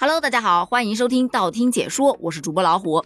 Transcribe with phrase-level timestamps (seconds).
[0.00, 3.04] Hello，大家好，欢迎收听道听解说，我是主播老虎。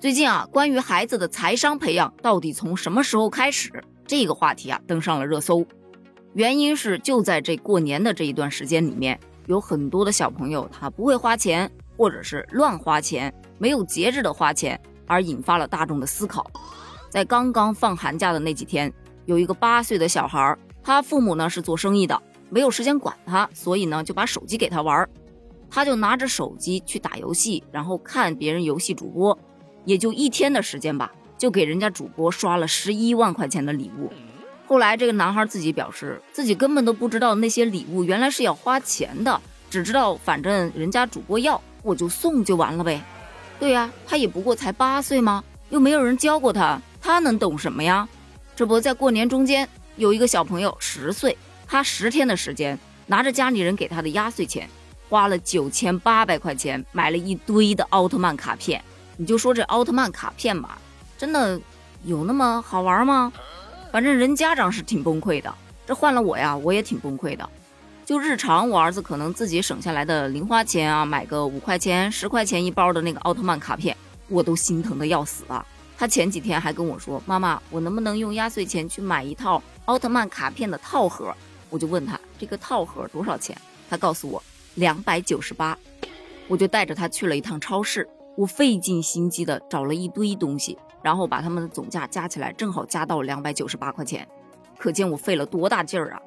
[0.00, 5.66] 最近啊，关于孩子的财商培养到底从什么时候开始这个话题啊，登上了热搜。
[6.32, 16.50] 原因是就在这过年的这一段时间里面，有很多的小朋友他不会花钱，或者是乱花钱，没有节制的花钱，而引发了大众的思考。
[17.10, 18.90] 在刚刚放寒假的那几天，
[19.26, 22.22] 有一个八岁的小孩，他父母呢是做生意的。
[22.50, 25.08] 没有时间管他，所以呢就把手机给他玩
[25.70, 29.38] 他就拿着手机去打游戏，然后看别人游戏主播，
[29.84, 34.12] 也就一天的时间吧，就给人家主播刷了十一万块钱的礼物。
[34.66, 43.00] 后来这个男孩自己表示，自己根本都不知道那些礼物原来是要花钱的，只知道反正人家主播要，我就送就完了呗。
[43.60, 45.44] 对呀，他也不过才八岁吗？
[45.68, 48.08] 又没有人教过他，他能懂什么呀？
[48.56, 51.36] 这不在过年中间有一个小朋友十岁。
[51.70, 54.68] 他十天的时间，拿着家里人给他的压岁钱，
[55.08, 58.82] 花了九千八百块钱买了一堆的奥特曼卡片。
[59.16, 60.76] 你就说这奥特曼卡片吧，
[61.16, 61.60] 真的
[62.02, 63.32] 有那么好玩吗？
[63.92, 65.54] 反正人家长是挺崩溃的。
[65.86, 67.48] 这换了我呀，我也挺崩溃的。
[68.04, 75.64] 就日常，我儿子可能自己省下来的零花钱啊，买个五块钱、十块钱一包的那个奥特曼卡片，我都心疼的要死啊。
[75.96, 81.32] 他前几天还跟我说：“妈妈，我能不能用压岁钱去买一套奥特曼卡片的套盒？”
[81.70, 83.56] 我就问他这个套盒多少钱，
[83.88, 84.42] 他告诉我
[84.74, 85.78] 两百九十八，
[86.48, 94.28] 我就带着他去了一趟超市，我费尽心机的找了一堆东西，然后把他们的总价加起来，正好加到两百九十八块钱，
[94.78, 96.20] 可见我费了多大劲儿啊！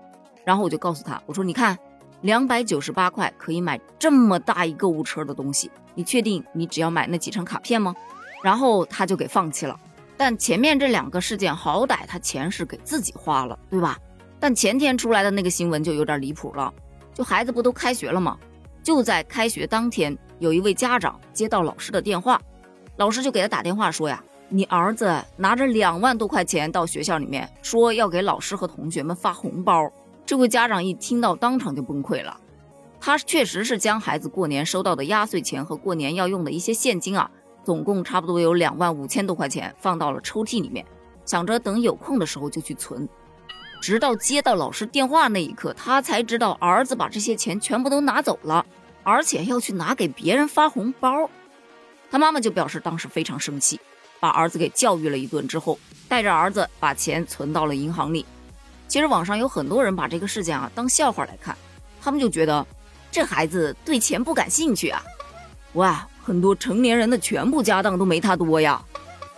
[0.45, 1.77] 然后我就告诉他，我说你看，
[2.21, 7.95] 两百九十八块可以买这么大一购物车的东西，你确定你只要买那几张卡片吗？
[8.44, 9.80] 然后他就给放弃了。
[10.16, 13.97] 但前面这两个事件，好歹他钱是给自己花了，对吧？
[14.44, 16.73] 但前天出来的那个新闻就有点离谱了，
[17.13, 18.38] 就孩子不都开学了吗？
[18.83, 22.41] 就在开学当天，有一位家长接到老师的电话，
[22.97, 24.21] 老师就给他打电话说呀
[24.52, 29.89] ：“你儿子拿着两万多块钱到学校里面，说要给老师和同学们发红包。”
[30.27, 32.37] 这位家长一听到，当场就崩溃了。
[32.99, 37.32] 他确实是将孩子过年收到的压岁钱和过年要用的一些现金啊，
[37.64, 40.86] 总共差不多有两万五千多块钱放到了抽屉里面，
[41.23, 43.08] 想着等有空的时候就去存。
[43.83, 48.66] 直到接到老师电话那一刻，他才知道儿子把这些钱全部都拿走了，
[49.04, 51.30] 而且要去拿给别人发红包。
[52.10, 53.77] 他妈妈就表示当时非常生气，
[54.21, 55.77] 把儿子给教育了一顿之后，
[56.08, 58.26] 带着儿子把钱存到了银行里。
[58.88, 61.54] 其实网上有很多人把这个事件啊当笑话来看，
[62.02, 62.65] 他们就觉得
[63.11, 65.04] 这孩子对钱不感兴趣啊。
[65.73, 68.82] 哇，很多成年人的全部家当都没他多呀！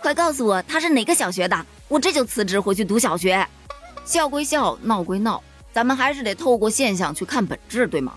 [0.00, 3.44] 快告诉我他是哪个小学的，我这就辞职回去读小学。
[4.06, 8.14] 笑归笑，闹归闹，咱们还是得透过现象去看本质，对吗？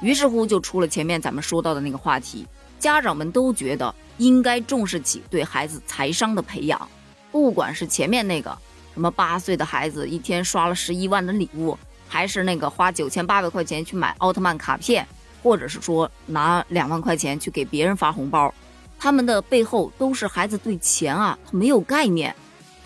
[0.00, 2.46] 于是乎，就出了前面咱们说到的那个话题，
[2.78, 6.88] 家长们都觉得应该重视起对孩子财商的培养，
[7.30, 8.56] 不管是前面那个
[8.94, 11.78] 什么八岁的孩子一天刷了十一万的礼物，
[12.08, 15.06] 还是那个花九千八百块钱去买奥特曼卡片，
[15.42, 18.52] 或者是说拿两万块钱去给别人发红包，
[18.98, 22.34] 他们的背后都是孩子对钱啊，他没有概念。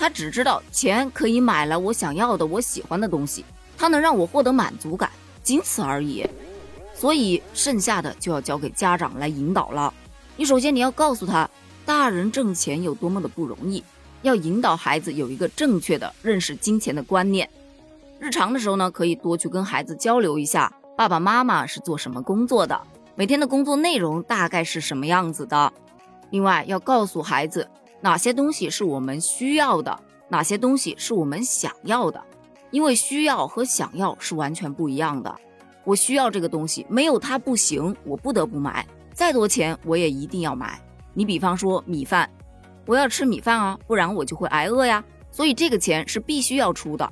[0.02, 3.44] 他只知道钱可以买来我想要的、我喜欢的东西，
[3.78, 5.08] 它能让我获得满足感，
[5.44, 6.28] 仅此而已。
[6.92, 9.94] 所以剩下的就要交给家长来引导了。
[10.34, 11.48] 你首先你要告诉他，
[11.86, 13.84] 大人挣钱有多么的不容易，
[14.22, 17.48] 要引导孩子有一个正确的认识金钱的观念。
[18.18, 22.80] 日常的时候呢，可以多去跟孩子交流一下，爸爸妈妈是做什么工作的，
[23.14, 25.72] 每天的工作内容大概是什么样子的。
[26.30, 27.68] 另外要告诉孩子。
[28.02, 29.96] 哪些东西是我们需要的，
[30.28, 32.20] 哪些东西是我们想要的？
[32.72, 35.32] 因为需要和想要是完全不一样的。
[35.84, 40.80] 我需要这个东西，没有它不行，我不得不买，再多钱我也一定要买。
[41.14, 42.28] 你比方说米饭，
[42.86, 47.08] 我要吃米饭啊，不然我就会挨饿呀，所以这个钱是必须要出的。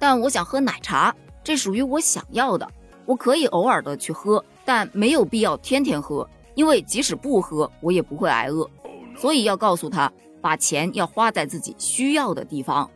[0.00, 1.14] 但我想喝奶茶，
[1.44, 2.68] 这属于我想要的，
[3.06, 8.68] 我可以偶尔的去喝，但没有必要天天喝，因为即使不喝，我也不会挨饿。
[9.16, 10.12] 所以要告诉他，
[10.44, 12.90] 把钱要花在自己需要的地方。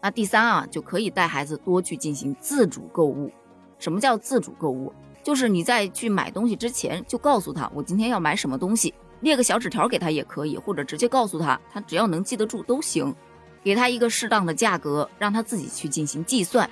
[0.00, 3.30] 那第三啊，就可以带孩子多去进行自主购物。
[3.78, 4.90] 什么叫自主购物？
[5.22, 13.14] 就是你在去买东西之前，就告诉他我今天要买什么东西，列个小纸条给他也可以，或者直接告诉他，他只要能记得住都行。
[13.62, 16.70] 给他一个适当的价格，让他自己去进行计算。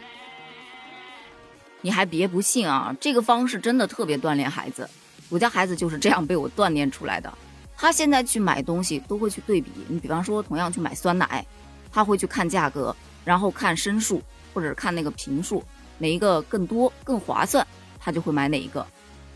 [1.82, 4.88] 你还别不信啊，这个方式真的特别锻炼孩子。
[5.28, 7.30] 我家孩子就是这样被我锻炼出来的。
[7.76, 11.44] 他现在去买东西都会去对比，你比方说同样去买酸奶，
[11.92, 12.94] 他会去看价格，
[13.24, 14.22] 然后看升数
[14.52, 15.62] 或者看那个平数，
[15.98, 17.66] 哪一个更多更划算，
[17.98, 18.86] 他就会买哪一个。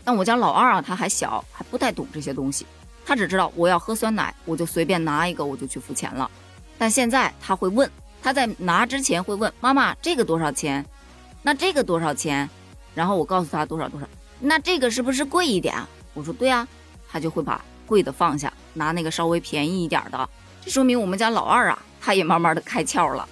[0.03, 2.65] 但我家老二啊，他还小，还不太懂这些东西，
[3.05, 6.29] 他只知道我要喝酸奶，我就随便拿一个，我就去付钱了。
[6.77, 7.89] 但现在他会问，
[8.21, 10.83] 他在拿之前会问妈妈这个多少钱？
[11.43, 12.49] 那这个多少钱？
[12.95, 14.07] 然后我告诉他多少多少，
[14.39, 15.87] 那这个是不是贵一点啊？
[16.13, 16.67] 我说对啊，
[17.07, 20.29] 他就会把贵的放下，拿那个稍微便宜一点的。
[20.63, 23.27] 这说明我们家老二啊，他也慢慢的开窍了。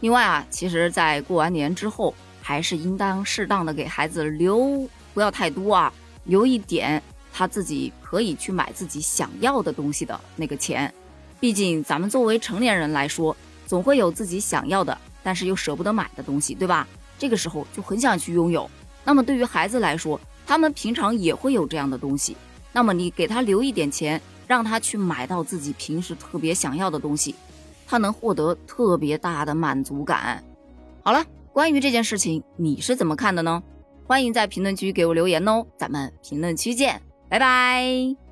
[0.00, 2.12] 另外啊，其实，在过完年之后，
[2.42, 5.92] 还是应当适当的给孩子留，不要太多啊，
[6.24, 7.00] 留一点
[7.32, 10.92] 他自己可以去买自己想要的东西的那个钱。
[11.38, 16.88] 毕竟咱们作为成年人来说，总会有自己想要的，但是又舍不得买的东西，对吧？
[17.16, 18.68] 这个时候就很想去拥有。
[19.04, 22.36] 那么对于孩子来说，他们平常也会有这样的东西。
[22.72, 27.34] 那么你给他留一点钱，让他去买到自己平时特别想要的东西，
[27.86, 30.42] 他能获得特别大的满足感。
[31.02, 33.62] 好了，关于这件事情你是怎么看的呢？
[34.06, 38.27] 欢迎在评论区给我留言哦，咱们评论区见，拜拜。